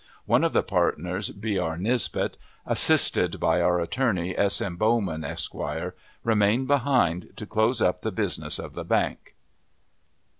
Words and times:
One 0.25 0.43
of 0.43 0.51
the 0.51 0.63
partners, 0.63 1.29
B. 1.29 1.59
R. 1.59 1.77
Nisbet, 1.77 2.35
assisted 2.65 3.39
by 3.39 3.61
our 3.61 3.79
attorney, 3.79 4.35
S. 4.35 4.59
M. 4.59 4.75
Bowman, 4.75 5.23
Esq., 5.23 5.51
remained 6.23 6.67
behind 6.67 7.33
to 7.35 7.45
close 7.45 7.83
up 7.83 8.01
the 8.01 8.11
business 8.11 8.57
of 8.57 8.73
the 8.73 8.83
bank. 8.83 9.35